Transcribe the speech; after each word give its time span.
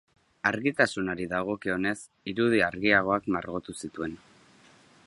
Argitasunari 0.51 1.27
dagokionez, 1.33 1.93
irudi 2.33 2.65
argiagoak 2.71 3.31
margotu 3.37 3.79
zituen. 3.83 4.19